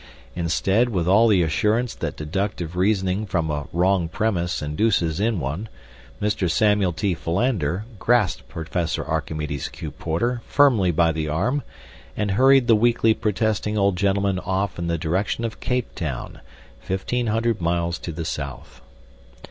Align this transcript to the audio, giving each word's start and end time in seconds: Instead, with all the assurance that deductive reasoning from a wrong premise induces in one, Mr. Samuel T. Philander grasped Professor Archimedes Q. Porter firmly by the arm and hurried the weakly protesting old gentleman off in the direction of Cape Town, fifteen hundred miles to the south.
Instead, 0.35 0.89
with 0.89 1.07
all 1.07 1.27
the 1.27 1.43
assurance 1.43 1.93
that 1.93 2.17
deductive 2.17 2.75
reasoning 2.75 3.23
from 3.27 3.51
a 3.51 3.67
wrong 3.71 4.09
premise 4.09 4.59
induces 4.59 5.19
in 5.19 5.39
one, 5.39 5.69
Mr. 6.19 6.49
Samuel 6.49 6.91
T. 6.91 7.13
Philander 7.13 7.85
grasped 7.99 8.47
Professor 8.49 9.05
Archimedes 9.05 9.67
Q. 9.69 9.91
Porter 9.91 10.41
firmly 10.47 10.89
by 10.89 11.11
the 11.11 11.27
arm 11.27 11.61
and 12.17 12.31
hurried 12.31 12.65
the 12.65 12.75
weakly 12.75 13.13
protesting 13.13 13.77
old 13.77 13.95
gentleman 13.95 14.39
off 14.39 14.79
in 14.79 14.87
the 14.87 14.97
direction 14.97 15.43
of 15.45 15.59
Cape 15.59 15.93
Town, 15.93 16.41
fifteen 16.79 17.27
hundred 17.27 17.61
miles 17.61 17.99
to 17.99 18.11
the 18.11 18.25
south. 18.25 18.81